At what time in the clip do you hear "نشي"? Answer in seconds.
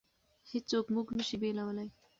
1.17-1.35